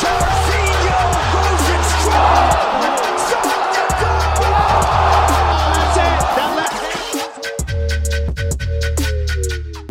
[0.00, 1.00] Jorginho
[1.34, 2.64] goes in strong.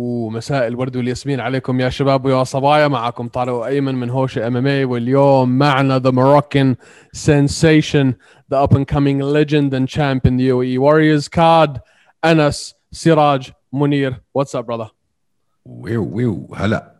[0.00, 4.66] ومساء الورد والياسمين عليكم يا شباب ويا صبايا معكم طارق ايمن من هوشه ام ام
[4.66, 6.76] اي واليوم معنا ذا Moroccan
[7.16, 8.14] sensation
[8.50, 11.80] the up and coming legend and champ in the UAE Warriors card
[12.22, 14.90] Anas Siraj Munir what's up brother
[15.64, 16.94] ويو ويو هلا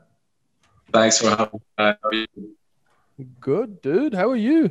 [0.93, 1.61] Thanks for having
[2.13, 2.27] me.
[3.41, 4.71] good dude how are you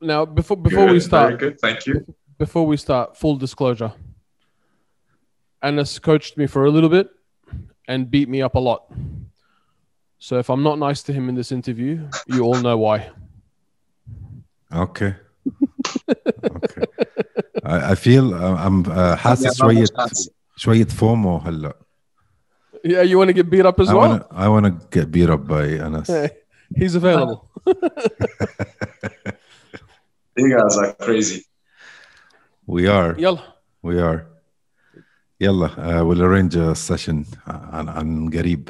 [0.00, 1.94] now before before we Good, start Very good, thank you.
[2.38, 3.92] before we start, full disclosure.
[5.62, 7.08] Anas coached me for a little bit
[7.88, 8.82] and beat me up a lot.
[10.18, 11.92] So if I'm not nice to him in this interview,
[12.26, 13.10] you all know why.
[14.72, 15.14] اوكي
[16.44, 16.80] اوكي
[17.64, 20.28] I I feel uh, I'm uh, حاسس Yeah, شوية not much chance.
[20.56, 21.76] شوية فومو هلا
[22.84, 24.00] Yeah, you want to get beat up as I well?
[24.00, 26.28] wanna I wanna get beat up by أنس Hey,
[26.76, 27.48] he's available.
[30.36, 31.40] You guys are crazy.
[32.66, 34.20] we are يلا we are
[35.40, 38.68] يلا uh, we'll arrange a session عن عن قريب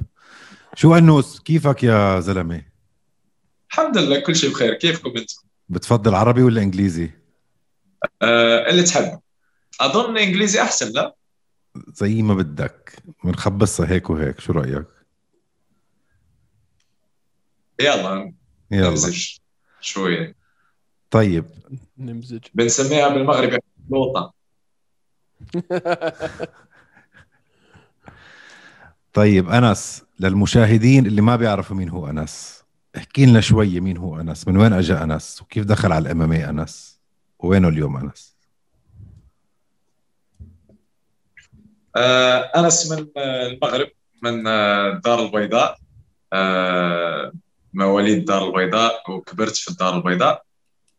[0.75, 2.63] شو أنوس كيفك يا زلمة
[3.71, 5.35] الحمد لله كل شيء بخير كيفكم انتم؟
[5.69, 7.11] بتفضل عربي ولا إنجليزي
[8.23, 9.21] آه اللي تحب
[9.81, 11.15] اظن انجليزي احسن لا؟
[11.76, 14.86] زي ما بدك بنخبصها هيك وهيك شو رأيك؟
[17.82, 18.34] يلا
[18.72, 18.90] يلا.
[18.90, 19.38] نمزج
[19.82, 20.36] شوية.
[21.12, 21.46] طيب.
[21.98, 22.40] نمزج.
[22.54, 24.34] بنسميها بالمغرب لوطة.
[29.14, 32.64] طيب أنس للمشاهدين اللي ما بيعرفوا مين هو أنس.
[32.98, 37.00] احكي لنا شوية مين هو أنس من وين أجا أنس وكيف دخل على الام أنس؟
[37.40, 38.39] وينه اليوم أنس؟
[42.00, 43.88] انس من آه، المغرب
[44.24, 45.78] من آه، الدار البيضاء.
[46.34, 47.32] آه
[47.74, 50.44] مواليد الدار البيضاء وكبرت في الدار البيضاء.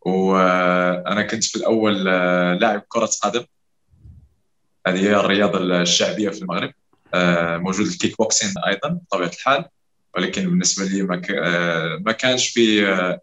[0.00, 3.44] وأنا كنت في الأول آه، لاعب كرة قدم.
[4.86, 6.72] هذه هي الرياضة الشعبية في المغرب.
[7.14, 9.64] آه، موجود الكيك بوكسين أيضا بطبيعة الحال.
[10.16, 11.22] ولكن بالنسبة لي ما
[12.08, 13.20] آه، كانش في آه،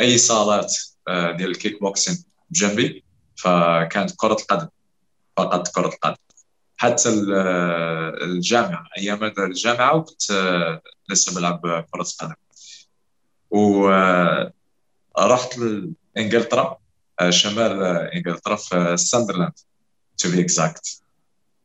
[0.00, 0.74] أي صالات
[1.08, 3.04] آه، ديال الكيك بوكسين بجنبي
[3.36, 4.68] فكانت كرة القدم
[5.36, 6.25] فقط كرة القدم.
[6.76, 11.60] حتى ال- آه، الجامعة أيام الجامعة وكنت آه، لسه بلعب
[11.90, 12.34] كرة قدم.
[13.50, 16.76] ورحت لإنجلترا
[17.20, 19.52] آه، شمال آه، إنجلترا في ساندرلاند
[20.18, 21.02] تو بي اكزاكت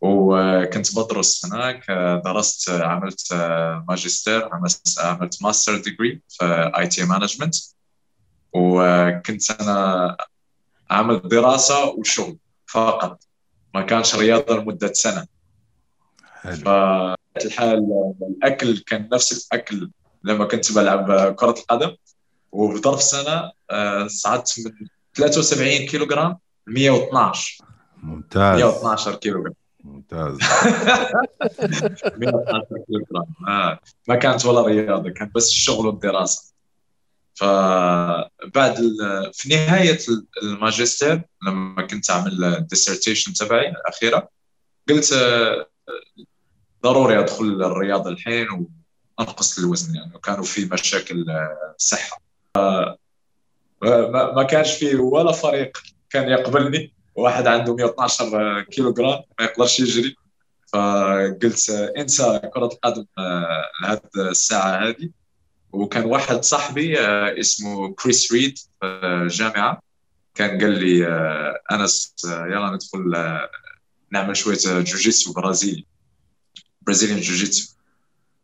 [0.02, 4.50] وكنت بدرس هناك آه، درست آه، عملت آه، ماجستير
[5.00, 7.56] عملت ماستر ديجري في اي تي مانجمنت
[8.54, 10.18] وكنت أنا
[10.92, 13.24] عملت دراسة وشغل فقط.
[13.74, 15.26] ما كانش رياضة لمدة سنة.
[16.42, 16.56] حلو.
[16.56, 17.88] فالحال
[18.22, 19.92] الأكل كان نفس الأكل
[20.24, 21.96] لما كنت بلعب كرة القدم.
[22.52, 26.38] وفي ظرف سنة آه، صعدت من 73 كيلو جرام
[26.68, 27.64] ل 112
[28.04, 28.62] ممتاز.
[28.62, 30.38] 112 كيلو جرام ممتاز.
[32.18, 33.80] 112 كيلو جرام آه.
[34.08, 36.51] ما كانت ولا رياضة كان بس الشغل والدراسة.
[37.34, 38.76] فبعد
[39.34, 39.98] في نهاية
[40.44, 44.30] الماجستير لما كنت أعمل الديسرتيشن تبعي الأخيرة
[44.90, 45.68] قلت آه،
[46.84, 48.48] ضروري أدخل الرياضه الحين
[49.20, 52.22] وأنقص الوزن يعني وكانوا في مشاكل آه، صحة.
[52.58, 52.98] آه،
[54.36, 55.78] ما كانش في ولا فريق
[56.10, 56.94] كان يقبلني.
[57.16, 60.16] واحد عنده 112 كيلو جرام ما يقدرش يجري.
[60.74, 65.10] فقلت آه، انسى كرة القدم آه، لهذه الساعة هذه.
[65.74, 69.82] وكان واحد صاحبي آه، اسمه كريس ريد في الجامعة
[70.36, 73.14] كان قال لي آه، أنس آه، يلا ندخل
[74.12, 75.86] نعمل شوية جوجيتسو برازيلي
[76.82, 77.76] برازيليان جوجيتسو.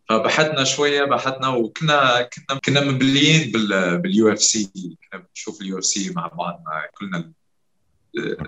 [0.09, 4.97] فبحثنا شوية بحثنا وكنا كنا كنا مبليين بال باليو إف سي.
[5.11, 6.63] كنا بنشوف اليو إف سي مع بعض
[6.97, 7.31] كلنا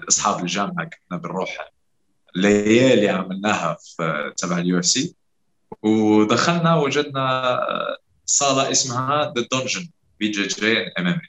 [0.07, 1.71] أصحاب الجامعة كنا بنروح
[2.35, 5.15] ليالي عملناها في تبع اليو إف سي.
[5.83, 7.59] ودخلنا وجدنا
[8.29, 9.89] صاله اسمها ذا دونجن
[10.19, 11.21] بي جي جي ام ام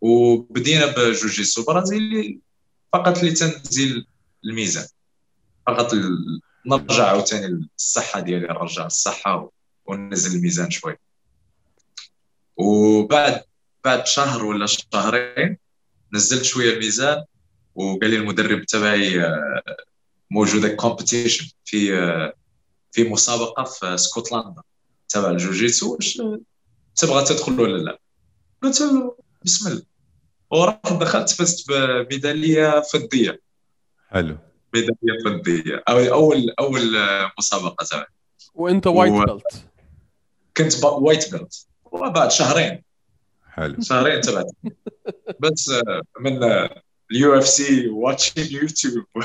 [0.00, 2.38] وبدينا بجوجيتسو برازيلي
[2.92, 4.06] فقط لتنزيل
[4.44, 4.86] الميزان
[5.66, 5.94] فقط
[6.66, 9.50] نرجع عاوتاني الصحه ديالي نرجع الصحه
[9.86, 10.96] وننزل الميزان شوي
[12.56, 13.42] وبعد
[13.84, 15.58] بعد شهر ولا شهرين
[16.14, 17.24] نزلت شوية الميزان
[17.74, 19.22] وقال لي المدرب تبعي
[20.30, 21.90] موجوده كومبيتيشن في
[22.92, 24.62] في مسابقه في اسكتلندا
[25.08, 25.98] تبع الجوجيتسو
[26.98, 27.98] تبغى تدخل ولا لا؟
[28.62, 29.82] قلت له بسم الله.
[30.50, 33.40] ورحت دخلت فزت بميدالية فضية.
[34.08, 34.38] حلو.
[34.74, 35.82] ميدالية فضية.
[35.88, 36.80] أو أول أول
[37.38, 38.06] مسابقة تبعي
[38.54, 39.64] وأنت وايت و- بيلت
[40.56, 42.82] كنت وايت بيلت وبعد شهرين.
[43.50, 43.76] حلو.
[43.80, 44.46] شهرين تبعت.
[45.40, 45.72] بس
[46.20, 46.42] من
[47.12, 49.04] اليو إف سي واتشينج يوتيوب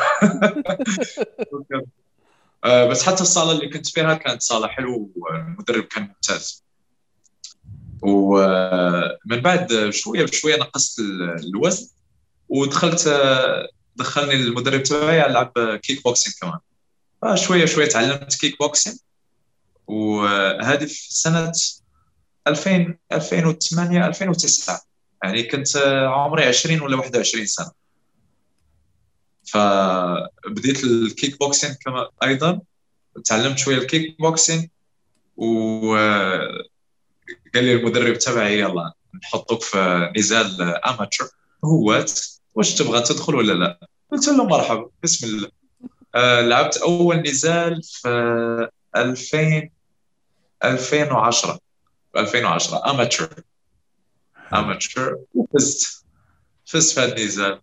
[2.89, 6.63] بس حتى الصالة اللي كنت فيها كانت صالة حلوة والمدرب كان ممتاز.
[8.03, 11.87] ومن بعد شوية بشوية نقصت ال- الوزن
[12.49, 13.09] ودخلت
[13.95, 15.51] دخلني المدرب تبعي العب
[15.83, 16.59] كيك بوكسينج كمان.
[17.21, 18.95] فشوية شوية تعلمت كيك بوكسينج
[19.87, 21.51] وهذه في سنه
[22.47, 24.81] 2000 2008 2009
[25.23, 25.77] يعني كنت
[26.07, 27.71] عمري 20 ولا 21 سنة.
[29.45, 32.61] فبديت الكيك بوكسينج كما أيضا.
[33.25, 34.67] تعلمت شوية الكيك بوكسينج
[35.37, 35.95] و
[37.55, 38.93] قال لي المدرب تبعي يلا
[39.23, 41.25] نحطوك في نزال اماتشر
[41.65, 42.05] هو
[42.55, 45.49] واش تبغى تدخل ولا لا؟ قلت له مرحبا بسم الله.
[46.15, 49.69] آه لعبت أول نزال في 2000
[50.63, 51.59] 2010
[52.17, 53.29] 2010 اماتشر
[54.53, 56.05] اماتشر وفزت.
[56.65, 57.61] فزت في هذا النزال.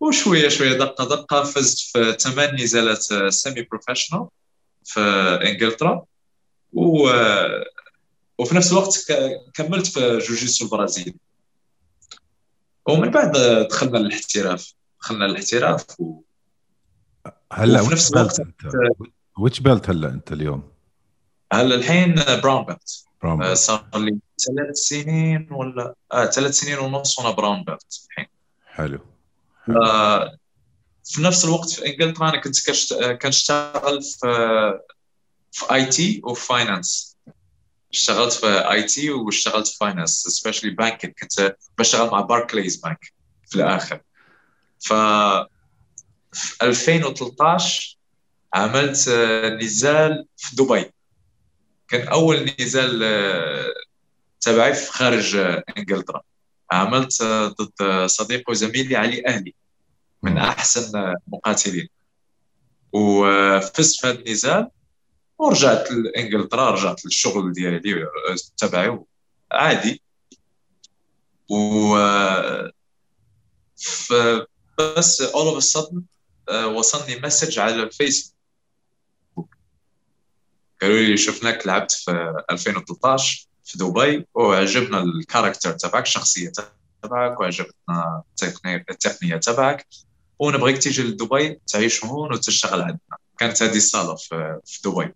[0.00, 1.44] وشوية شوية دقة دقة.
[1.44, 4.28] فزت في ثمان نزالات سيمي بروفيشنال
[4.84, 5.00] في
[5.44, 6.04] إنجلترا.
[6.72, 7.10] و
[8.40, 9.06] وفي نفس الوقت
[9.54, 11.14] كملت في جوجيتسو البرازيلي
[12.88, 13.32] ومن بعد
[13.70, 14.74] دخلنا للاحتراف.
[15.00, 16.20] دخلنا للاحتراف و...
[17.52, 18.40] هلا وفي نفس الوقت
[19.38, 20.72] وش بيلت هلا أنت اليوم؟
[21.52, 23.54] هلا الحين براون بيلت براون آه،.
[23.54, 28.26] صار لي ثلاث سنين ولا آه ثلاث سنين ونص وأنا براون بيلت الحين.
[28.66, 28.98] حلو.
[29.68, 30.36] آه،
[31.04, 32.94] في نفس الوقت في إنجلترا أنا كنت كشت...
[32.94, 34.18] كنشتغل في
[35.52, 37.09] في آي تي وفي فاينانس.
[37.92, 43.12] اشتغلت في آي تي واشتغلت في فاينانس سبيشلي بانكينج كنت بشتغل مع باركليز بانك
[43.48, 44.00] في الآخر.
[44.80, 44.92] ف
[46.32, 47.98] في 2013
[48.54, 50.90] عملت آه، نزال في دبي.
[51.88, 53.74] كان أول نزال آه،
[54.40, 56.22] تبعي في خارج آه، إنجلترا.
[56.72, 59.54] عملت ضد صديقي وزميلي علي أهلي
[60.22, 60.38] من.
[60.38, 61.88] أحسن آه، مقاتلين.
[62.92, 64.70] وفزت في هذا النزال.
[65.40, 68.98] ورجعت لانجلترا رجعت للشغل ديالي آه، تبعي
[69.52, 70.02] عادي.
[71.50, 71.96] و
[74.78, 76.00] بس all of a sudden
[76.48, 78.34] آه، وصلني مسج على الفيسبوك
[80.82, 86.52] قالوا لي شفناك لعبت في 2013 في دبي وعجبنا الكاركتر تبعك الشخصية
[87.02, 89.86] تبعك وعجبتنا التقنية التقنية تبعك.
[90.38, 93.18] ونبغيك تيجي لدبي تعيش هون وتشتغل عندنا.
[93.38, 95.14] كانت هذه الصالة في في دبي.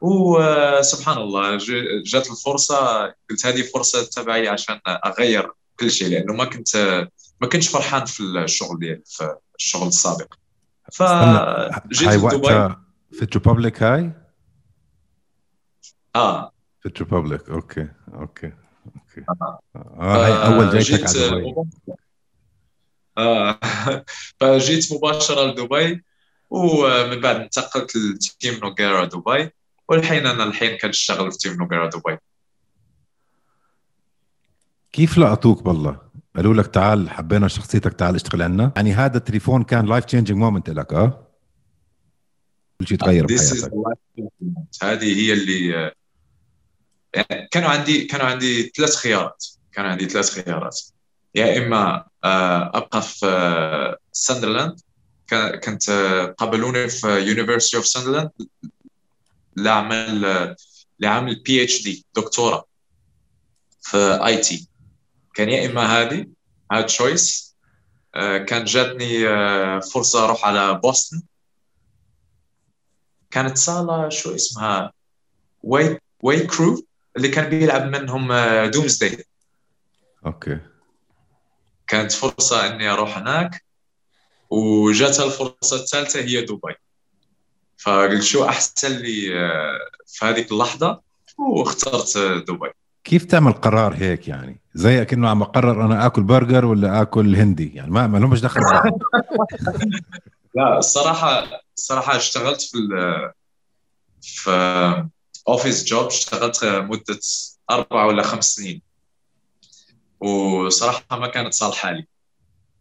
[0.00, 1.58] وسبحان الله
[2.06, 6.76] جات الفرصة قلت هذه فرصة تبعي عشان أغير كل شيء لأنه ما كنت
[7.40, 10.34] ما كنتش فرحان في الشغل ديالي في الشغل السابق.
[10.92, 12.82] فجيت هاي لدبي وقتها
[13.12, 14.12] في ريبوبليك هاي؟
[16.16, 16.52] آه.
[16.82, 18.52] في ريبوبليك أوكي أوكي
[18.86, 19.20] أوكي.
[19.42, 19.60] آه.
[19.76, 21.54] آه هاي أول جايتك جيت على دبي.
[21.54, 21.94] مباشرة-
[23.18, 23.60] آه.
[24.40, 26.04] فجيت مباشرة لدبي
[26.50, 29.50] ومن بعد انتقلت لتيم نوغيرا دبي.
[29.90, 32.16] والحين أنا الحين كنشتغل في تيم نوغيرا دبي.
[34.92, 35.98] كيف لقطوك بالله؟
[36.36, 38.72] قالوا لك تعال حبينا شخصيتك تعال اشتغل عنا.
[38.76, 41.26] يعني هذا التليفون كان لايف تشينجينج مومنت لك آه؟
[42.80, 43.72] كل شيء تغير بحياتك.
[44.82, 45.92] هذه هي اللي آه،
[47.14, 49.44] يعني كانوا عندي كانوا عندي ثلاث خيارات.
[49.72, 50.80] كان عندي ثلاث خيارات.
[51.34, 54.80] يا إما آه، أبقى في آه، ساندرلاند
[55.26, 58.30] كان- كنت آه، قبلوني في يونيفرسيتي اوف ساندرلاند
[59.56, 60.56] لاعمل آه،
[61.00, 62.64] لعمل بي اتش دي دكتوراه
[63.80, 64.68] في اي تي
[65.34, 66.26] كان يا إما هذه
[66.72, 67.56] هاد تشويس
[68.46, 71.22] كان جاتني آه، فرصة أروح على بوسطن
[73.30, 74.92] كانت صالة شو اسمها؟
[75.62, 78.32] واي واي كرو اللي كان بيلعب منهم
[78.66, 79.24] دومزداي
[80.26, 80.58] أوكي.
[81.86, 83.64] كانت فرصة إني أروح هناك
[84.50, 86.74] وجاتها الفرصة الثالثة هي دبي.
[87.82, 91.00] فقلت شو أحسن لي آه، في هذيك اللحظة؟
[91.38, 92.70] واخترت آه، دبي.
[93.04, 97.74] كيف تعمل قرار هيك يعني؟ زي كأنه عم أقرر أنا آكل برجر ولا آكل هندي
[97.74, 98.60] يعني ما ما لهمش دخل.
[100.56, 101.46] لا الصراحة
[101.76, 102.78] الصراحة اشتغلت في
[104.22, 105.04] في
[105.48, 107.20] اوفيس جوب اشتغلت مدة
[107.70, 108.82] أربع ولا خمس سنين.
[110.20, 112.06] وصراحة ما كانت صالحة لي.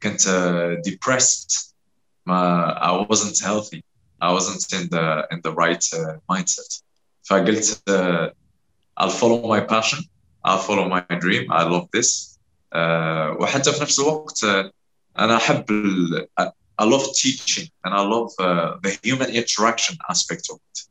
[0.03, 1.73] كنت uh, depressed
[2.25, 3.88] ما I wasn't healthy.
[4.20, 6.82] I wasn't in the in the right uh, mindset
[7.22, 8.30] فقلت uh,
[8.96, 10.00] I'll follow my passion
[10.44, 12.38] I'll follow my dream I love this
[12.72, 14.70] uh, وحتى في نفس الوقت uh,
[15.18, 16.26] أنا أحب ال,
[16.82, 20.88] I love teaching and I love uh, the human interaction aspect of it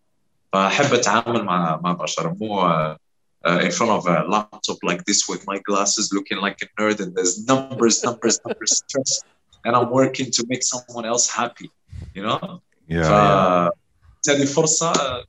[0.54, 2.98] فأحب أتعامل مع مع البشر مو uh,
[3.46, 7.00] uh, in front of a laptop like this with my glasses, looking like a nerd,
[7.02, 9.22] and there's numbers, numbers, numbers, stress,
[9.66, 11.70] and I'm working to make someone else happy.
[12.14, 12.62] You know?
[12.90, 14.34] يا ف يا.
[14.34, 15.26] هذه فرصة uh,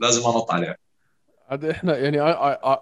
[0.00, 0.76] لازم انط عليها.
[1.50, 2.76] عاد احنا يعني I, I, I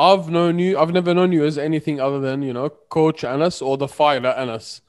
[0.00, 3.60] I've known you I've never known you as anything other than you know coach Anas
[3.62, 4.80] or the fighter Anas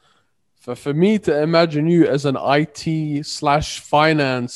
[0.64, 2.82] for for me to imagine you as an IT
[3.26, 4.54] slash finance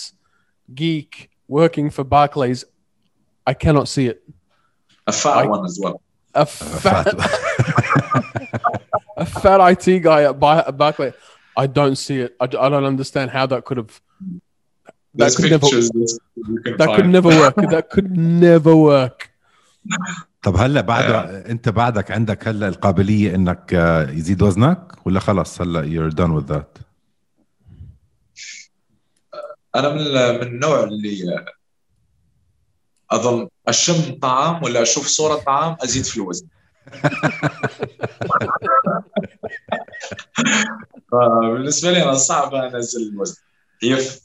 [0.74, 2.64] geek working for Barclays
[3.46, 4.20] I cannot see it
[5.08, 5.98] A fat I- one as well.
[6.34, 7.08] a fat
[9.18, 11.14] a fat IT guy at, Bar- at Barclays
[11.57, 13.93] I don't see it I, I don't understand how that could have
[15.15, 15.91] that There's could never pictures
[16.81, 19.31] that could never work that could never work
[20.43, 21.05] طب هلا بعد
[21.47, 26.55] انت بعدك عندك هلا القابليه انك آه، يزيد وزنك ولا خلص هلا you're done with
[26.55, 26.83] that
[29.75, 30.05] أنا من
[30.41, 31.45] من النوع اللي
[33.11, 36.47] اظن اشم طعام ولا أشوف صوره طعام ازيد في الوزن
[41.13, 43.43] فبالنسبة لي أنا صعب أنزل الوزن.
[43.83, 44.21] هي في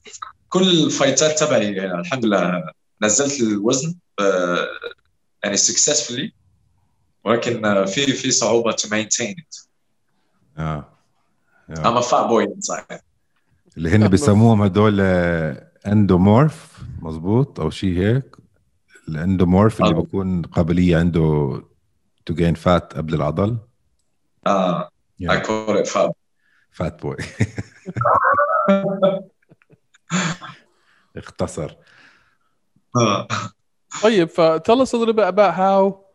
[0.49, 2.63] كل الفايتات تبعي يعني الحمد لله
[3.01, 3.95] نزلت الوزن
[5.43, 6.31] يعني successfully
[7.23, 9.67] ولكن في في صعوبة to maintain it.
[10.57, 10.89] آه.
[11.69, 12.99] I'm a fat boy inside.
[13.77, 15.01] اللي هن بيسموهم هدول
[15.87, 18.35] اندومورف مزبوط أو شيء هيك.
[19.09, 20.01] الاندومورف اللي آه.
[20.01, 21.61] بيكون قابلية عنده
[22.25, 23.57] تو جين فات قبل العضل.
[24.47, 24.89] آه.
[25.23, 26.11] I call it fat
[26.71, 27.17] فات بوي
[31.17, 31.75] اختصر
[32.97, 33.25] uh,
[34.03, 34.29] طيب
[34.63, 36.07] tell us a little bit about how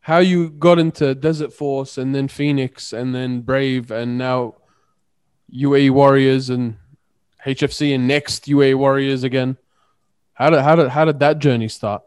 [0.00, 4.54] how you got into Desert Force and then Phoenix and then Brave and now
[5.52, 6.76] UAE Warriors and
[7.44, 9.56] HFC and next UAE Warriors again.
[10.34, 12.02] How did how did how did that journey start?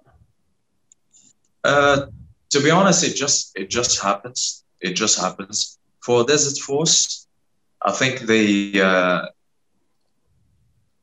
[1.63, 2.07] Uh,
[2.49, 4.63] to be honest, it just it just happens.
[4.79, 7.27] It just happens for Desert Force.
[7.83, 9.25] I think they uh,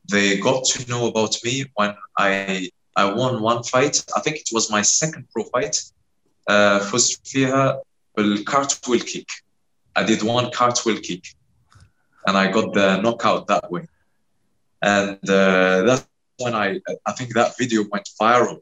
[0.09, 4.03] they got to know about me when I I won one fight.
[4.15, 5.75] I think it was my second pro fight.
[6.47, 7.81] Uh, first, فزت فيها
[8.45, 9.27] cartwheel kick.
[9.95, 11.23] I did one cartwheel kick,
[12.25, 13.87] and I got the knockout that way.
[14.81, 16.07] And uh, that's
[16.37, 18.59] when I I think that video went viral.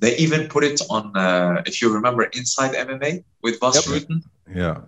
[0.00, 3.84] They even put it on, uh, if you remember, Inside MMA with Bas yep.
[3.84, 4.22] Rutten.
[4.62, 4.78] Yeah.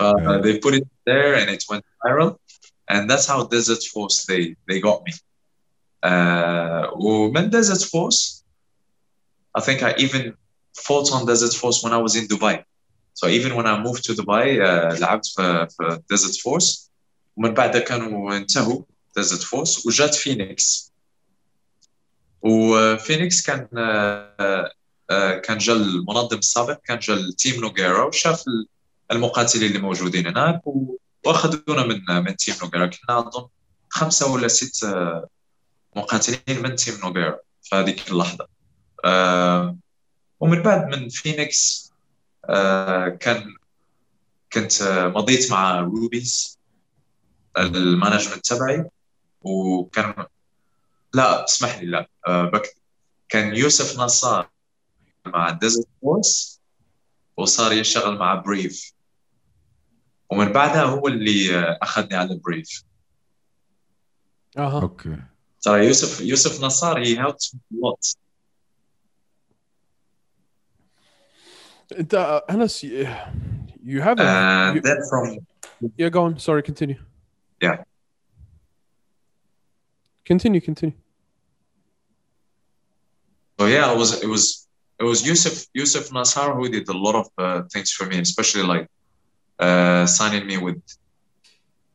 [0.00, 0.38] uh, Yeah.
[0.44, 2.30] they put it there and it went viral
[2.92, 5.12] and that's how desert force they they got me
[6.10, 8.20] uh, ومن desert force
[9.58, 10.22] i think i even
[10.86, 12.56] fought on desert force when i was in dubai
[13.18, 16.90] so even when i moved to dubai uh, لعبت في, في desert force
[17.36, 18.82] ومن بعدها كانوا انتهوا
[19.18, 20.92] desert force وجات فينيكس
[22.42, 24.70] وفينيكس كان آه،
[25.10, 28.66] آه، كان جا المنظم السابق كان جا التيم نوغيرا وشاف ال-
[29.11, 30.61] المقاتلين اللي موجودين هناك
[31.25, 33.47] واخذونا من من تيم نوغيرا كنا أظن
[33.89, 34.85] خمسة ولا ست
[35.95, 38.47] مقاتلين من تيم نوغيرا في هذيك اللحظة.
[39.05, 39.77] آه،
[40.39, 41.91] ومن بعد من فينيكس
[42.49, 43.55] آه، كان
[44.53, 44.83] كنت
[45.15, 46.59] مضيت مع روبيز
[47.57, 48.89] المانجمنت تبعي
[49.41, 50.25] وكان
[51.13, 52.07] لا اسمح لي لا.
[52.27, 52.73] بكتب
[53.29, 54.49] كان يوسف نصار
[55.25, 56.61] مع ديزرت فورس
[57.37, 58.94] وصار يشتغل مع بريف
[60.30, 62.82] ومن بعدها هو اللي آه، اخذني على بريف
[64.58, 64.60] Uh-huh.
[64.82, 65.16] اوكي
[65.62, 68.16] ترى يوسف يوسف نصار he helped me a lot
[71.90, 73.08] It, uh, Anas, you,
[73.82, 75.38] you have a and you- then from
[75.96, 76.08] yeah.
[76.08, 76.38] Go on.
[76.38, 76.62] Sorry.
[76.62, 76.98] Continue.
[77.60, 77.76] Yeah.
[80.24, 80.60] Continue.
[80.60, 80.96] Continue.
[83.58, 84.44] So yeah, it was it was
[85.00, 88.62] it was Yusuf Yusuf Nassar who did a lot of uh, things for me, especially
[88.62, 88.86] like
[89.60, 90.80] uh, signing me with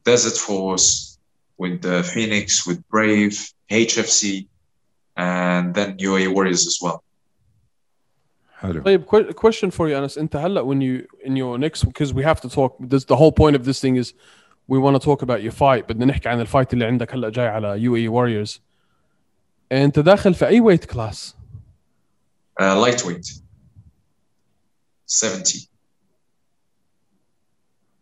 [0.06, 1.18] Desert Force,
[1.58, 3.36] with uh, Phoenix, with Brave,
[3.72, 4.48] HFC,
[5.18, 7.02] and then UAE Warriors as well.
[8.60, 12.14] حلو طيب que- question for you Anas انت هلا when you in your next because
[12.14, 14.14] we have to talk this the whole point of this thing is
[14.68, 17.48] we want to talk about your fight بدنا نحكي عن الفايت اللي عندك هلا جاي
[17.48, 18.60] على UAE Warriors
[19.72, 21.34] انت داخل في اي weight class
[22.62, 23.28] Uh, lightweight,
[25.06, 25.68] 70.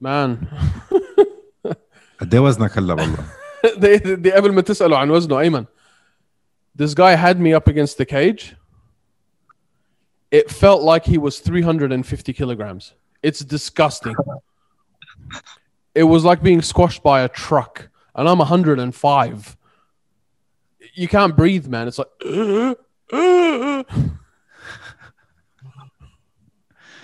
[0.02, 0.38] man
[2.20, 3.26] قد ايه وزنك هلا والله
[3.78, 5.66] دي, دي قبل ما تسأله عن وزنه ايمن
[6.76, 8.56] this guy had me up against the cage
[10.32, 14.16] it felt like he was 350 kilograms it's disgusting
[15.96, 19.58] it was like being squashed by a truck and i'm 105
[20.96, 22.14] you can't breathe man it's like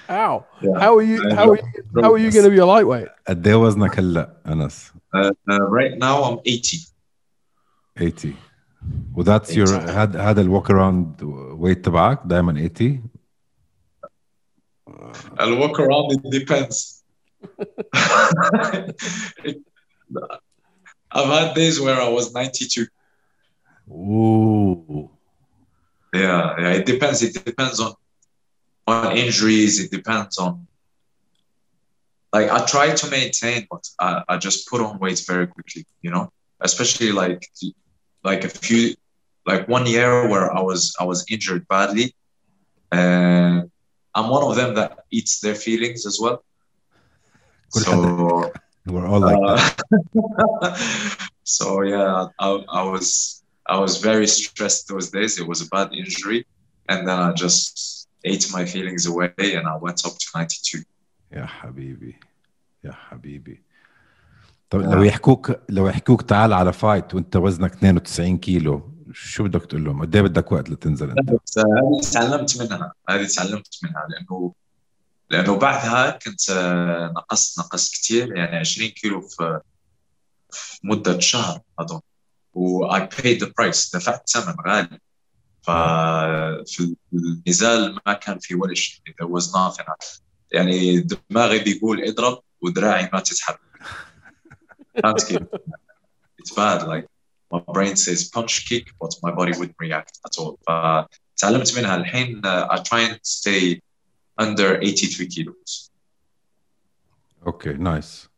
[0.07, 0.45] How?
[0.61, 0.79] Yeah.
[0.79, 1.17] How are you?
[1.31, 1.63] I How are you?
[2.03, 3.07] How are you going to be a lightweight?
[3.27, 6.85] قد ايه وزنك هلا انس؟ Uh, uh, right now I'm 80.
[7.97, 8.33] 80
[9.15, 9.89] وذاتس يور 80.
[9.89, 11.23] هذا هذا الوك اراوند
[11.59, 13.03] ويت تبعك دائما 80
[15.39, 17.03] I'll walk around, it depends.
[21.11, 22.87] I've had days where I was 92.
[23.91, 25.09] اوه
[26.15, 27.21] Yeah, yeah, it depends.
[27.21, 27.93] It depends on
[28.86, 29.80] on injuries.
[29.80, 30.66] It depends on
[32.32, 35.84] like I try to maintain, but I, I just put on weight very quickly.
[36.02, 37.48] You know, especially like
[38.24, 38.94] like a few
[39.46, 42.14] like one year where I was I was injured badly,
[42.90, 43.70] and
[44.14, 46.44] I'm one of them that eats their feelings as well.
[47.70, 48.52] كل So
[48.86, 49.84] we're all like that.
[50.62, 50.76] uh,
[51.44, 52.48] so yeah, I,
[52.80, 55.38] I was I was very stressed those days.
[55.40, 56.46] It was a bad injury,
[56.88, 57.93] and then I just
[58.24, 60.84] ate my feelings away, and I went up to 92.
[61.32, 62.16] يا حبيبي
[62.84, 63.62] يا حبيبي
[64.70, 69.84] طب لو يحكوك لو يحكوك تعال على فايت وانت وزنك 92 كيلو شو بدك تقول
[69.84, 74.54] لهم؟ قد إيه بدك وقت لتنزل انت؟ هذه تعلمت منها هذه تعلمت منها لأنه
[75.30, 79.60] لأنه بعدها كنت آه، نقصت نقصت كثير يعني 20 كيلو في
[80.50, 82.00] في مدة شهر اظن
[82.54, 84.98] و I paid the price دفعت ثمن غالي
[85.63, 89.93] ففي النزال ما كان في ولا شيء there was nothing
[90.51, 93.59] يعني دماغي بيقول اضرب ودراعي ما تتحرك
[95.03, 95.41] فهمت كيف؟
[96.41, 97.05] It's bad like
[97.53, 102.41] my brain says punch kick but my body wouldn't react at all فتعلمت منها الحين
[102.45, 103.79] uh, I try and stay
[104.41, 105.89] under 83 kilos
[107.47, 108.29] اوكي نايس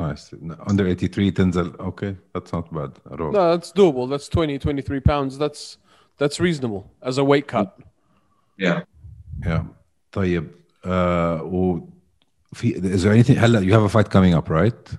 [0.00, 0.34] نايس
[0.70, 4.08] اندر 83 تنزل اوكي that's not bad at all No, that's doable.
[4.10, 5.38] That's 20, 23 pounds.
[5.38, 5.78] That's
[6.18, 7.68] that's reasonable as a weight cut.
[8.58, 8.80] yeah
[9.46, 9.62] yeah
[10.12, 10.50] طيب
[10.84, 10.88] uh,
[11.42, 11.80] و
[12.52, 14.96] في is there anything هلا you have a fight coming up right?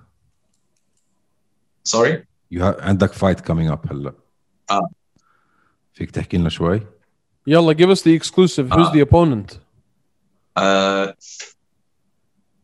[1.84, 4.12] sorry You have عندك fight coming up هلا
[4.70, 4.90] آه.
[5.94, 6.80] فيك تحكي لنا شوي؟
[7.46, 8.66] Yalla, give us the exclusive.
[8.70, 8.92] Who's Ah.
[8.96, 9.48] the opponent?
[10.64, 11.06] Uh,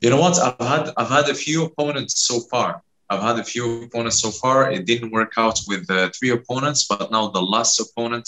[0.03, 0.35] you know what?
[0.47, 2.71] I've had I've had a few opponents so far.
[3.14, 4.72] I've had a few opponents so far.
[4.72, 8.28] It didn't work out with the three opponents, but now the last opponent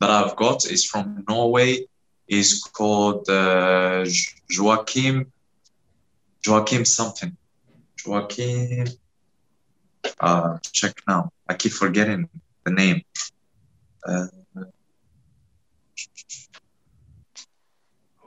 [0.00, 1.86] that I've got is from Norway.
[2.28, 5.32] Is called uh, Jo- Joachim
[6.46, 7.36] Joachim something.
[8.06, 8.86] Joachim.
[10.20, 11.30] Uh, check now.
[11.48, 12.28] I keep forgetting
[12.64, 13.02] the name.
[14.06, 14.26] Uh,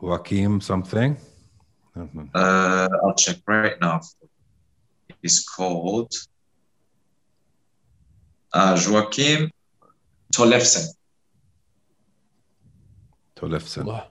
[0.02, 1.18] Joaquim something?
[2.34, 3.80] Uh, I'll check right
[5.26, 6.12] He's called
[8.54, 9.50] uh, Joachim
[10.38, 10.94] Tolefsen.
[13.36, 14.08] تولفسن الله.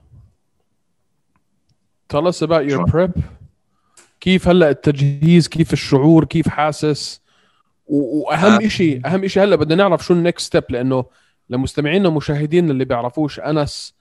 [2.09, 2.87] Tell us about your Sure.
[2.87, 3.19] prep.
[4.21, 7.21] كيف هلا التجهيز كيف الشعور كيف حاسس
[7.87, 8.67] و- وأهم آه.
[8.67, 11.05] شيء أهم شيء هلا بدنا نعرف شو النكست ستيب لأنه
[11.49, 13.93] لمستمعينا ومشاهدينا اللي بيعرفوش أنس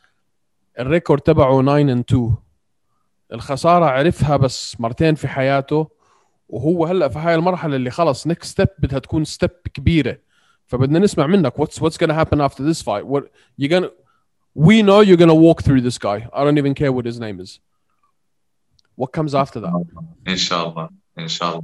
[0.79, 2.35] الريكورد تبعه 9 and 2
[3.33, 5.89] الخسارة عرفها بس مرتين في حياته
[6.50, 10.18] وهو هلا في هاي المرحله اللي خلص نكست ستيب بدها تكون ستيب كبيره
[10.68, 13.24] فبدنا نسمع منك what's what's gonna happen after this fight what
[13.58, 13.90] you gonna
[14.56, 17.40] we know you're gonna walk through this guy I don't even care what his name
[17.40, 17.60] is
[18.96, 19.74] what comes after that
[20.26, 20.90] Inshallah.
[21.18, 21.64] Inshallah.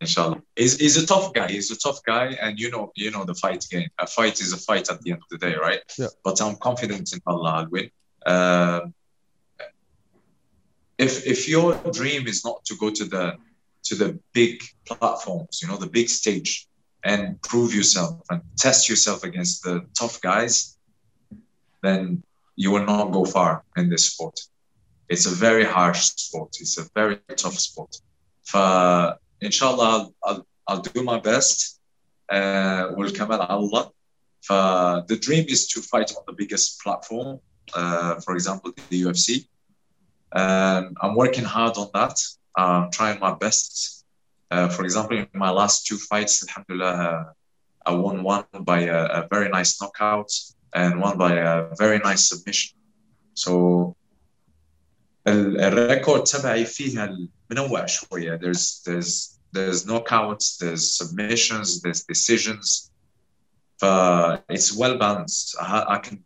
[0.00, 0.42] Inshallah.
[0.56, 1.48] He's, he's a tough guy.
[1.50, 3.88] He's a tough guy, and you know, you know the fight game.
[3.98, 5.80] A fight is a fight at the end of the day, right?
[5.98, 6.08] Yeah.
[6.22, 7.90] But I'm confident in Allah I'll win.
[8.26, 8.94] Um,
[10.98, 13.36] if if your dream is not to go to the
[13.84, 16.66] to the big platforms, you know, the big stage,
[17.04, 20.78] and prove yourself and test yourself against the tough guys,
[21.82, 22.22] then
[22.56, 24.40] you will not go far in this sport.
[25.08, 26.56] It's a very harsh sport.
[26.60, 28.00] It's a very tough sport.
[28.44, 31.80] فإن شاء الله I'll, I'll, I'll do my best.
[32.30, 33.92] Uh, والكمال على الله.
[34.40, 34.52] ف
[35.06, 37.38] the dream is to fight on the biggest platform,
[37.74, 39.46] uh, for example, the UFC.
[40.32, 42.18] And I'm working hard on that.
[42.58, 44.04] I'm trying my best.
[44.50, 47.24] Uh, for example, in my last two fights, alhamdulillah, uh,
[47.86, 50.30] I won one by a, a very nice knockout
[50.74, 52.76] and one by a very nice submission.
[53.34, 53.96] So
[55.26, 57.16] ال- الريكورد تبعي فيها
[57.50, 62.90] منوع شويه there's there's there's knockouts there's submissions there's decisions
[63.80, 63.84] ف
[64.50, 66.24] it's well balanced I, I can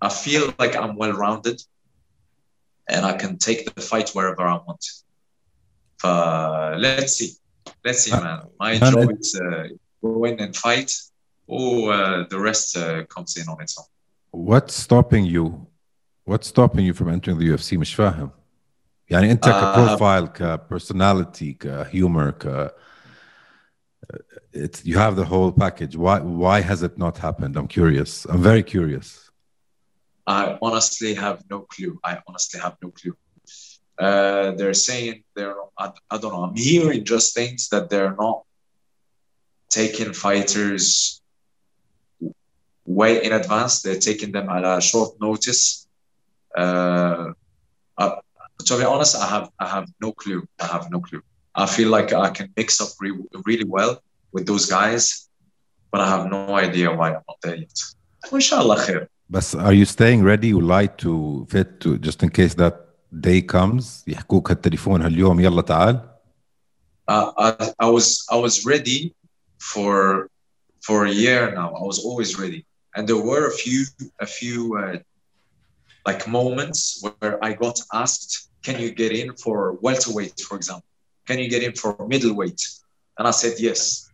[0.00, 1.60] I feel like I'm well rounded
[2.88, 4.84] and I can take the fight wherever I want
[5.98, 6.06] ف
[6.84, 7.30] let's see
[7.86, 9.68] let's see man my Man, job it- is uh,
[10.02, 10.90] go in and fight
[11.46, 13.86] or uh, the rest uh, comes in on its own
[14.50, 15.44] What's stopping you
[16.30, 18.30] What's stopping you from entering the UFC مش فاهم
[19.10, 19.72] يعني انت آه.
[19.74, 22.70] كبروفايل كبرسوناليتي كهيومر ك
[24.52, 28.42] it's you have the whole package why why has it not happened i'm curious i'm
[28.42, 29.08] very curious
[30.26, 31.92] I honestly have no clue.
[32.10, 33.14] I honestly have no clue.
[33.99, 38.43] Uh, they're saying they're, I, I don't know, I'm hearing just things that they're not
[39.69, 41.21] taking fighters
[42.85, 43.81] way in advance.
[43.81, 45.87] They're taking them at a short notice.
[46.57, 47.33] Uh,
[47.97, 48.15] uh,
[48.65, 50.47] to be honest, I have I have no clue.
[50.59, 51.21] I have no clue.
[51.55, 55.29] I feel like I can mix up re- really well with those guys,
[55.91, 57.79] but I have no idea why I'm not there yet.
[58.31, 59.07] Inshallah.
[59.31, 63.40] بس are you staying ready you light to fit to just in case that day
[63.40, 66.14] comes يحكوك هالتليفون هاليوم يلا تعال
[67.08, 69.14] uh, I, I was I was ready
[69.58, 70.28] for
[70.86, 71.68] for a year now.
[71.80, 73.84] I was always ready, and there were a few
[74.20, 74.96] a few uh,
[76.06, 78.30] like moments where I got asked,
[78.62, 80.88] "Can you get in for welterweight, for example?
[81.28, 82.60] Can you get in for middleweight?"
[83.18, 84.10] And I said yes.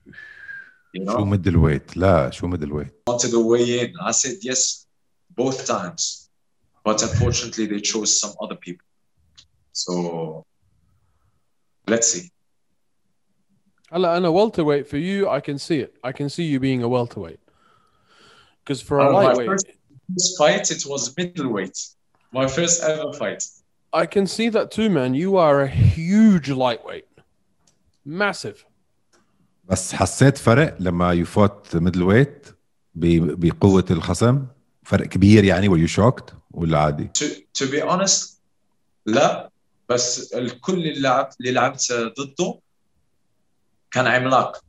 [0.93, 3.95] You شو know, ميدل ويت لا شو ميدل ويت wanted to weigh in.
[4.03, 4.87] I said yes
[5.31, 6.31] both times,
[6.85, 8.84] but unfortunately they chose some other people.
[9.75, 9.93] So
[11.87, 12.31] let's see.
[13.93, 16.89] هلا انا welterweight for you I can see it I can see you being a
[16.89, 17.41] welterweight
[18.63, 19.67] because for a Uh, my lightweight first,
[20.15, 21.79] first fight, it was middleweight.
[22.33, 23.43] My first ever fight.
[23.93, 27.11] I can see that too man you are a huge lightweight
[28.05, 28.65] massive
[29.65, 32.47] بس حسيت فرق لما يفوت ميدل ويت
[32.95, 34.47] بقوة الخصم
[34.83, 37.25] فرق كبير يعني were you shocked ولا عادي To,
[37.63, 38.27] to be honest,
[39.07, 39.51] لا
[39.90, 42.60] بس الكل اللي لعبت اللي لعبت ضده
[43.92, 44.62] كان عملاق.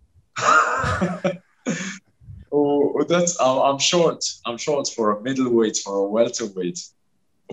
[2.53, 4.21] و- that's I'm short.
[4.47, 6.79] I'm short for a middleweight for a welterweight.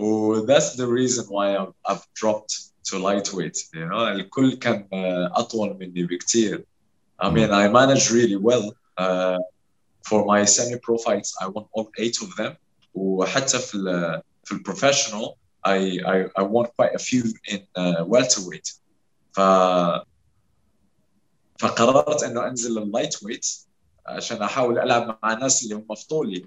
[0.00, 2.52] و that's the reason why I've, I've dropped
[2.88, 3.56] to lightweight.
[3.74, 6.64] You know, الكل كان uh, أطول مني بكتير.
[7.22, 8.72] I mean, I managed really well.
[8.98, 9.38] Uh,
[10.08, 12.56] for my semi-pro fights, I won all eight of them.
[12.94, 15.34] وحتى في ال في البروفيشنال
[15.66, 18.68] I, I I won quite a few in uh, welterweight.
[19.32, 19.40] ف
[21.58, 23.46] فقررت إنه أنزل لللايت ويت
[24.06, 26.46] عشان أحاول ألعب مع الناس اللي هم في طولي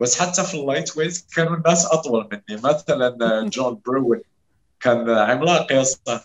[0.00, 2.60] بس حتى في اللايت ويت كانوا الناس أطول مني.
[2.62, 3.16] مثلا
[3.54, 4.22] جون بروين
[4.80, 6.20] كان عملاق يا أسطى.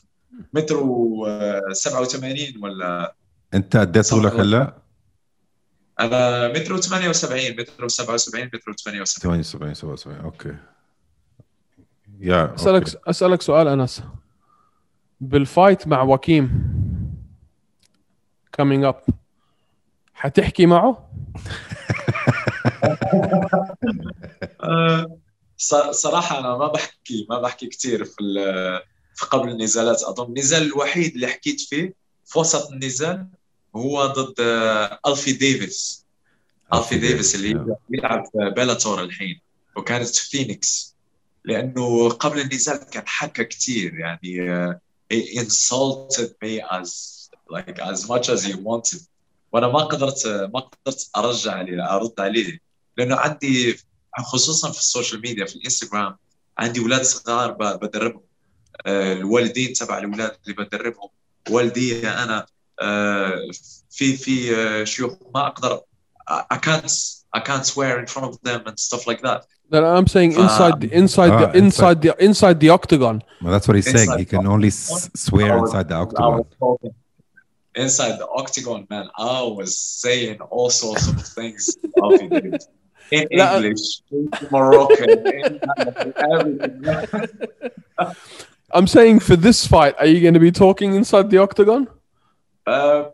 [0.54, 1.28] متر و
[1.72, 3.16] 87 ولا؟
[3.54, 4.16] أنت صح.
[4.18, 4.78] طولك هلا
[6.00, 10.56] أنا متر و 78 متر و 77 متر و 78 78 77 أوكي.
[12.24, 12.98] يا أسألك أوكي.
[13.10, 14.04] أسألك سؤال أنس
[15.22, 16.74] بالفايت مع وكيم
[18.62, 19.14] coming up
[20.14, 21.10] حتحكي معه؟
[24.64, 25.18] آه،
[25.58, 28.82] ص- صراحة أنا ما بحكي ما بحكي كثير في ال-
[29.16, 31.94] في قبل النزالات أظن النزال الوحيد اللي حكيت فيه
[32.26, 33.28] في وسط النزال
[33.76, 36.06] هو ضد آه، ألفي ديفيس
[36.74, 37.76] ألفي ديفيس اللي.
[37.90, 39.42] بيلعب في بيلاتور الحين
[39.76, 40.93] وكانت في فينيكس
[41.46, 44.82] لأنه قبل النزال كان حكى كثير يعني آه،
[45.14, 46.90] he insulted me as
[47.50, 49.02] like as much as he wanted.
[49.52, 52.60] وأنا ما قدرت ما قدرت أرجع عليه أرد عليه.
[52.98, 53.80] لأنه عندي
[54.18, 56.16] خصوصا في السوشيال ميديا في الإنستغرام
[56.58, 58.24] عندي أولاد صغار بدربهم.
[58.86, 61.10] آه، الوالدين تبع الأولاد اللي بدربهم.
[61.50, 62.46] والدي أنا
[62.82, 63.50] آه،
[63.90, 65.82] في في شيوخ ما أقدر
[66.30, 66.90] I can't
[67.36, 69.46] I can't swear in front of them and stuff like that.
[69.74, 73.24] That I'm saying inside the inside Ah, the inside the inside the octagon.
[73.42, 74.20] Well, that's what he's saying.
[74.20, 76.46] He can only s- swear was- inside the octagon.
[76.60, 76.94] talking
[77.74, 79.10] inside the octagon, man.
[79.18, 82.64] I was saying all sorts of things about it.
[83.12, 85.10] in English, in Moroccan,
[85.40, 85.60] in
[86.32, 87.28] everything.
[88.78, 91.88] I'm saying for this fight, are you going to be talking inside the octagon?
[92.68, 93.06] Uh,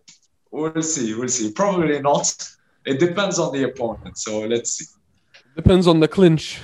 [0.52, 1.54] we'll see, we'll see.
[1.54, 2.28] Probably not.
[2.86, 4.86] It depends on the opponent, so let's see.
[5.57, 6.61] Depends on the clinch.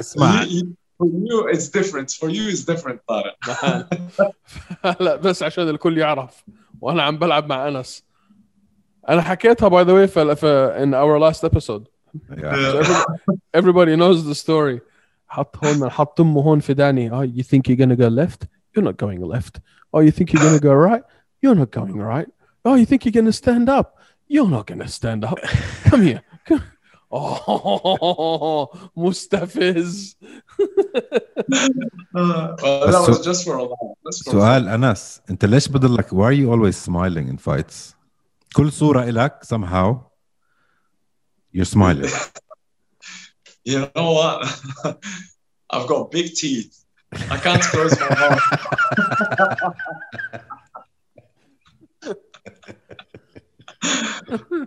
[0.00, 2.08] اسمع You- you- for you, it's different.
[2.20, 3.32] For you, it's different, Tara.
[5.00, 6.44] لا بس عشان الكل يعرف
[6.80, 8.04] وانا عم بلعب مع انس
[9.08, 11.84] انا حكيتها باي ذا واي في في in our last episode
[12.30, 12.54] yeah.
[12.54, 14.80] So everybody, everybody knows the story
[15.28, 18.84] حط هون حط امه هون في داني oh you think you're gonna go left you're
[18.84, 19.58] not going left
[19.96, 21.02] oh you think you're gonna go right
[21.42, 22.28] you're not going right
[22.64, 23.97] oh you think you're gonna stand up
[24.28, 25.38] you're not gonna stand up
[25.90, 26.62] come here come.
[27.12, 30.16] oh مستفز
[32.14, 33.94] well, بس that was سو- just for a laugh.
[34.06, 37.94] Just for سؤال انس انت ليش بضلك why are you always smiling in fights
[38.56, 39.96] كل صورة إلك somehow
[41.56, 42.10] you're smiling
[43.72, 44.38] You know what?
[45.74, 46.72] I've got big teeth.
[47.34, 48.44] I can't close my mouth.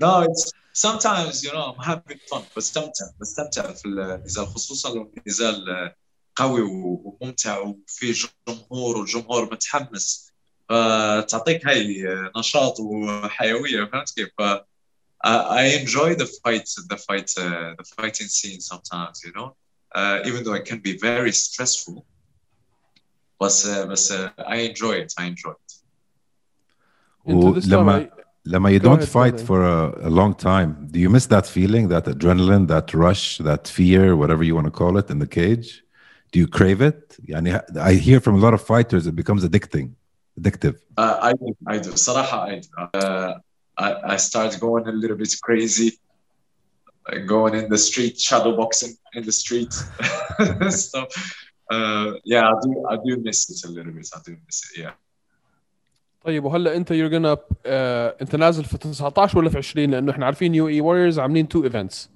[0.00, 5.92] No, it's sometimes you know I'm having fun بستمتع بستمتع في النزال خصوصا لو النزال
[6.36, 8.14] قوي وممتع وفيه
[8.48, 10.32] جمهور والجمهور متحمس
[10.68, 12.04] فتعطيك هاي
[12.36, 14.42] نشاط وحيويه فهمت كيف؟ ف
[15.24, 19.54] I enjoy the fight, the fight, uh, the fighting scene sometimes, you know,
[19.94, 22.04] uh, even though it can be very stressful.
[23.38, 25.14] But, uh, but uh, I enjoy it.
[25.18, 25.72] I enjoy it.
[27.24, 29.45] ولما I- لما you Go don't ahead, fight brother.
[29.45, 33.67] for a, a long time, do you miss that feeling, that adrenaline, that rush, that
[33.67, 35.83] fear, whatever you want to call it, in the cage?
[36.31, 37.17] Do you crave it?
[37.29, 37.51] يعني
[37.91, 39.87] I hear from a lot of fighters it becomes addicting,
[40.39, 40.75] addictive.
[40.97, 41.47] Uh, I do.
[41.67, 41.91] I do.
[41.91, 42.99] صراحة I do.
[42.99, 43.33] Uh,
[43.77, 45.89] I, I start going a little bit crazy,
[47.09, 49.71] uh, going in the street, shadow boxing in the street,
[50.69, 51.07] stuff.
[51.69, 52.71] Uh, yeah, I do.
[52.93, 54.07] I do miss it a little bit.
[54.15, 54.81] I do miss it.
[54.83, 54.91] Yeah.
[56.24, 60.26] طيب وهلا انت you're gonna آه انت نازل في 19 ولا في 20 لأنه إحنا
[60.26, 62.10] عارفين يو اي ووريرز عاملين تو ايفنتس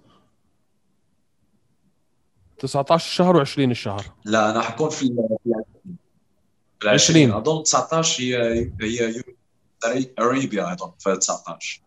[2.58, 7.26] 19 الشهر و20 الشهر لا أنا حكون في ال- في ال 20.
[7.26, 9.22] 20 اظن 19 هي هي
[10.18, 11.80] اريبيا اظن في 19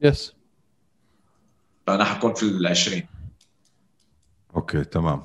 [0.00, 0.34] يس
[1.86, 3.02] فانا حكون في ال 20
[4.56, 5.22] Okay, تمام.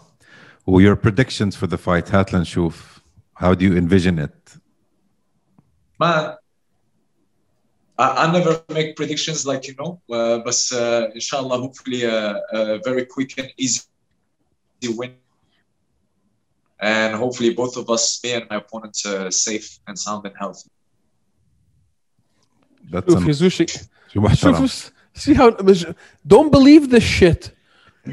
[0.70, 3.00] Well, your predictions for the fight, هات لنشوف.
[3.40, 4.47] How do you envision it?
[6.01, 6.37] ما
[7.99, 12.19] I, I never make predictions like you know uh, but uh, inshallah hopefully a,
[12.59, 13.83] a very quick and easy
[14.99, 15.13] win
[16.81, 20.69] and hopefully both of us me and my opponent uh, safe and sound and healthy
[22.93, 23.27] That's شوف an...
[23.29, 23.67] يا زوشي
[24.15, 24.67] شو محترم.
[24.67, 25.87] شوف see how مش-
[26.27, 27.51] don't believe this shit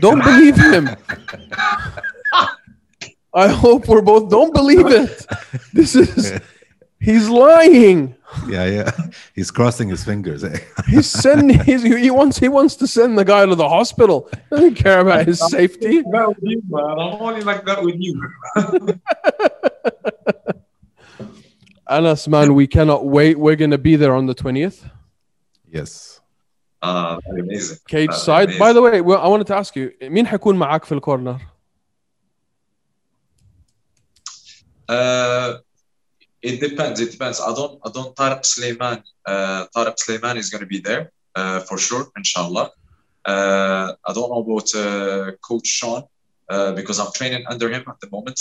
[0.05, 0.85] don't believe him
[3.33, 5.15] I hope we're both don't believe it
[5.73, 6.39] this is
[7.03, 8.15] he's lying
[8.47, 8.91] Yeah, yeah.
[9.33, 10.43] He's crossing his fingers.
[10.43, 10.57] eh?
[10.87, 14.75] he's sending he's, he wants he wants to send the guy to the hospital doesn't
[14.75, 18.13] care about his safety that with you man I'm only like that with you
[21.89, 24.87] Anas man we cannot wait we're gonna be there on the 20th
[25.71, 26.19] yes.
[26.83, 28.75] uh, amazing cage That's side by amazing.
[28.75, 31.39] the way well, I wanted to ask you مين حيكون معاك في الكورنر
[34.89, 35.57] Uh,
[36.44, 37.00] it depends.
[37.00, 37.40] It depends.
[37.40, 37.80] I don't.
[37.86, 38.14] I don't.
[38.14, 39.02] Tariq Suleiman.
[39.24, 39.64] Uh,
[39.96, 42.70] Suleiman is going to be there uh, for sure, inshallah.
[43.24, 46.02] Uh, I don't know about uh, Coach Sean
[46.78, 48.38] because I'm training under him at the moment.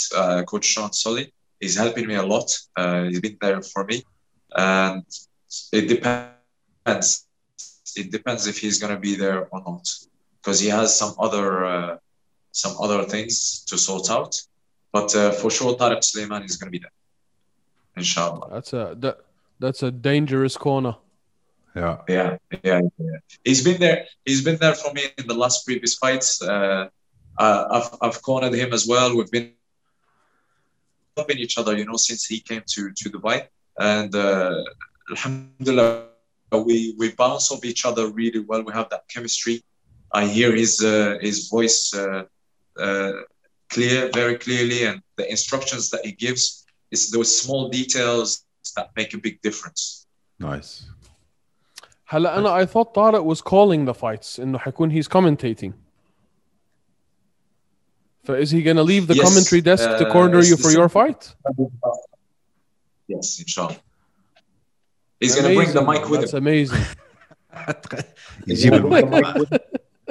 [0.50, 1.32] Coach Sean Sully.
[1.60, 2.48] He's helping me a lot.
[3.08, 4.04] He's been there for me,
[4.54, 5.02] and
[5.72, 7.26] it depends.
[7.96, 9.88] It depends if he's going to be there or not
[10.42, 11.98] because he has some other
[12.52, 14.32] some other things to sort out.
[14.92, 16.92] But for sure, Tariq Suleiman is going to be there.
[17.96, 18.48] Inshallah.
[18.52, 19.18] that's a that,
[19.60, 20.96] that's a dangerous corner
[21.74, 21.98] Yeah.
[22.08, 23.18] Yeah, yeah, yeah.
[23.42, 24.06] He's been there.
[24.24, 26.40] He's been there for me in the last previous fights.
[26.40, 26.88] Uh,
[27.38, 29.16] uh, I've I've cornered him as well.
[29.16, 29.52] We've been
[31.16, 33.48] helping each other, you know, since he came to to Dubai.
[33.78, 34.62] And uh,
[35.10, 36.06] Alhamdulillah,
[36.52, 38.62] we we bounce off each other really well.
[38.62, 39.64] We have that chemistry.
[40.12, 42.24] I hear his uh, his voice uh,
[42.78, 43.12] uh,
[43.68, 48.27] clear, very clearly, and the instructions that he gives is those small details
[48.75, 50.05] that make a big difference.
[50.39, 50.83] Nice.
[52.07, 55.71] هلا انا I thought طارق was calling the fights انه حيكون he's commentating
[58.23, 60.61] ف is he gonna leave the Yes, commentary desk to uh, corner it's you the
[60.63, 61.21] for same- your fight
[63.15, 63.77] Yes, inshallah.
[65.19, 66.45] He's going to bring the Amazing, mic with that's him.
[66.45, 66.83] amazing
[68.47, 69.59] He's يجيب gonna bring the الم- mic with him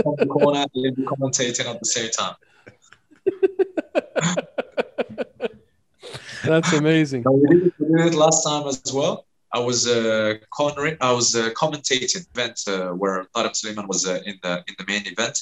[0.03, 2.35] from the corner and he'll be commentating at the same time.
[6.51, 9.15] that's amazing No, we, did it, we did it last time as well.
[9.59, 14.31] I was uh, cornering, I was uh, commentating event uh, where Tariq Suleiman was uh,
[14.31, 15.37] in the in the main event,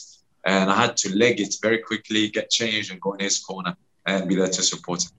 [0.53, 3.73] and I had to leg it very quickly, get changed, and go in his corner
[4.11, 5.11] and be there to support him.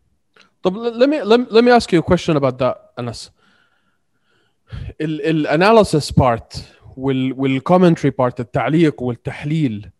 [0.64, 3.22] طب l- let me let, me- let me ask you a question about that Anas
[5.02, 6.64] ال الاناليسيس بارت
[6.98, 9.92] وال والكومنتري بارت التعليق والتحليل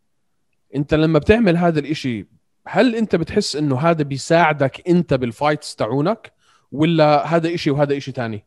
[0.76, 2.26] انت لما بتعمل هذا الاشي
[2.69, 6.33] هل انت بتحس انه هذا بيساعدك انت بالفايتس تاعونك
[6.73, 8.47] ولا هذا إشي وهذا إشي تاني؟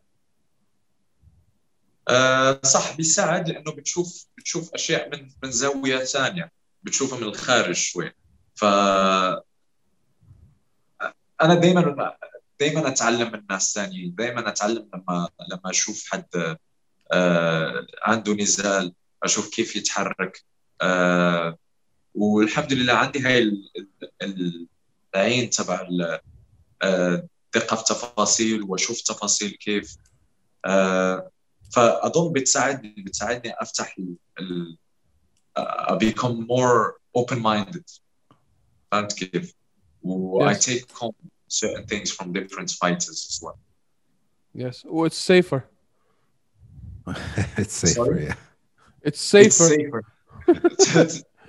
[2.10, 6.51] آه صح بيساعد لأنه بتشوف بتشوف أشياء من من زاوية ثانية
[6.84, 8.12] بتشوفها من الخارج شوي.
[8.56, 8.65] ف
[11.41, 12.15] أنا دائما
[12.60, 16.58] دائما أتعلم من ناس ثانيين دائما أتعلم لما لما أشوف حد
[17.12, 20.43] آه عنده نزال أشوف كيف يتحرك
[20.82, 21.58] آه
[22.15, 23.71] والحمد لله عندي هاي ال-
[24.21, 24.67] ال-
[25.15, 26.19] العين تبع ال-
[26.84, 29.97] آه، دقة في تفاصيل واشوف تفاصيل كيف
[30.65, 31.32] آه،
[31.73, 33.95] فاظن بتساعدني بتساعدني افتح
[34.39, 34.78] ال
[35.60, 37.99] uh, become more open minded
[38.91, 39.54] فهمت كيف؟
[40.04, 40.65] و I Yes.
[40.65, 41.15] take home
[41.49, 43.58] certain things from different fighters as well.
[44.54, 44.86] Yes.
[44.86, 45.62] Oh, it's safer.
[47.62, 48.25] it's safer Sorry?
[48.25, 48.36] yeah
[49.08, 49.67] It's safer.
[49.67, 50.01] It's safer.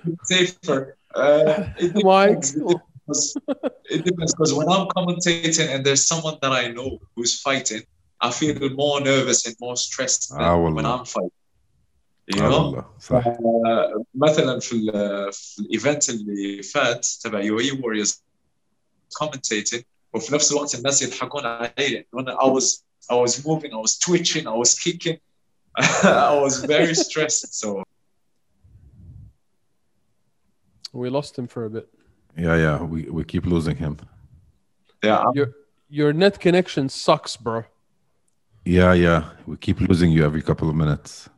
[0.06, 0.96] it's safer.
[1.14, 2.40] Uh, it Mike.
[2.40, 2.56] depends.
[2.56, 3.36] It depends.
[3.94, 7.82] It depends because when I'm commentating and there's someone that I know who's fighting,
[8.20, 10.98] I feel more nervous and more stressed than Ah, when والله.
[11.00, 11.30] I'm fighting.
[12.28, 12.54] You آه know?
[12.54, 18.22] والله صح آه، مثلا في ال في الايفنت اللي فات تبع يو اي ووريرز
[19.22, 19.82] commentating
[20.14, 22.82] وفي نفس الوقت الناس يضحكون علي وانا I was
[23.12, 25.16] I was moving I was twitching I was kicking
[26.04, 27.82] I was very stressed so
[30.93, 31.87] we lost him for a bit.
[32.37, 33.97] Yeah, yeah, we, we keep losing him.
[35.03, 35.23] Yeah.
[35.33, 35.53] Your
[35.89, 37.63] your net connection sucks, bro.
[38.65, 41.29] Yeah, yeah, we keep losing you every couple of minutes.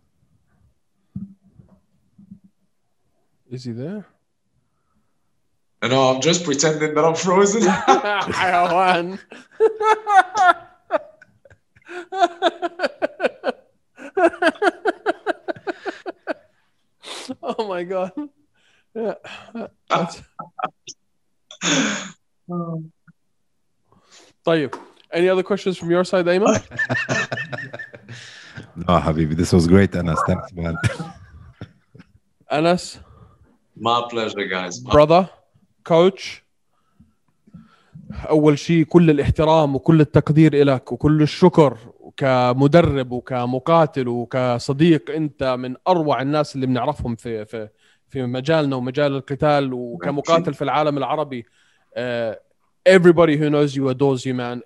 [3.51, 4.05] Is he there?
[5.83, 7.63] You know, I'm just pretending that I'm frozen.
[7.67, 9.19] I won.
[17.43, 18.11] oh my god.
[18.97, 19.21] آه.
[24.43, 24.75] طيب.
[25.13, 26.59] Any other questions from your side ايمن؟
[28.75, 30.75] لا حبيبي this was great انس thanks man.
[32.53, 32.99] انس
[33.79, 34.79] my pleasure guys.
[34.79, 35.25] Brother?
[35.83, 36.43] Coach?
[38.29, 41.77] أول شيء كل الاحترام وكل التقدير لك وكل الشكر
[42.17, 47.69] كمدرب وكمقاتل وكصديق أنت من أروع الناس اللي بنعرفهم في في
[48.08, 51.44] في مجالنا ومجال القتال وكمقاتل في العالم العربي.
[51.96, 52.34] Uh,
[52.86, 54.62] everybody who knows you adores you, man.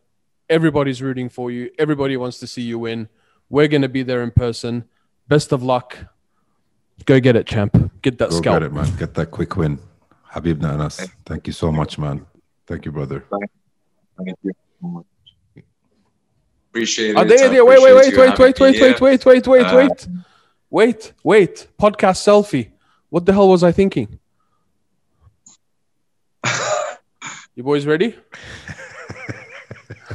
[0.51, 1.71] Everybody's rooting for you.
[1.79, 3.09] Everybody wants to see you win.
[3.51, 4.85] We're going to be there in person.
[5.29, 5.89] Best of luck.
[7.05, 7.73] Go get it, champ.
[8.03, 8.55] Get that go scalp.
[8.61, 9.79] get it man get that quick win
[10.35, 10.97] Habibna Anas
[11.29, 12.17] thank you so much man
[12.67, 13.21] thank you brother
[14.19, 15.07] Thank you so much.
[16.71, 18.67] appreciate Ah, it there, I there, wait, wait, appreciate wait, you wait, wait, having me
[18.67, 19.07] wait, here.
[19.07, 20.09] wait, wait, wait, Uh, wait, wait,
[20.71, 21.69] wait, wait.
[21.79, 22.69] Podcast selfie.
[23.14, 24.18] What the hell was I thinking?
[27.54, 28.16] you boys ready?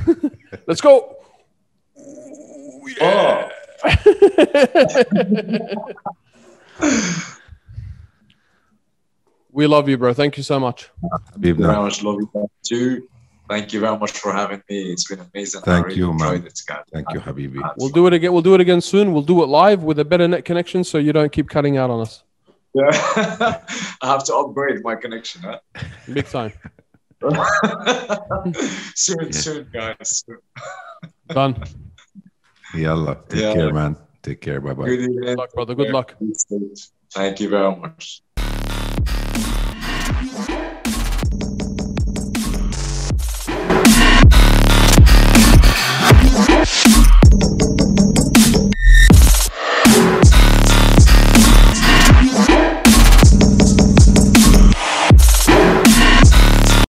[0.66, 1.14] Let's go.
[1.96, 3.50] Ooh, yeah.
[9.52, 10.12] we love you, bro.
[10.12, 10.90] Thank you so much.
[11.30, 12.02] Thank you very much.
[12.02, 13.08] Love you too.
[13.48, 14.90] Thank you very much for having me.
[14.90, 15.60] It's been amazing.
[15.60, 16.46] Thank really you, man.
[16.46, 16.60] it,
[16.92, 18.32] thank you Habibi We'll do it again.
[18.32, 19.12] We'll do it again soon.
[19.12, 21.90] We'll do it live with a better net connection, so you don't keep cutting out
[21.90, 22.24] on us.
[22.78, 23.60] Yeah.
[24.02, 25.42] I have to upgrade my connection.
[25.42, 25.58] Huh?
[26.12, 26.52] Big time.
[28.94, 30.22] soon, soon, guys.
[30.24, 30.38] Soon.
[31.28, 31.56] Done.
[32.74, 33.54] Yalla take Yeah.
[33.54, 35.08] care man take care bye bye Good.
[35.20, 35.74] Good luck, brother.
[35.74, 36.14] Good luck.
[37.14, 38.22] Thank you very much.